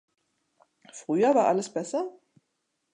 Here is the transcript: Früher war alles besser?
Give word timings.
Früher 0.93 1.35
war 1.35 1.45
alles 1.45 1.71
besser? 1.71 2.09